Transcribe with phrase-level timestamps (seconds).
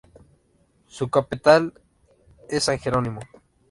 [0.87, 1.75] Su capital
[2.49, 3.19] es San Jerónimo.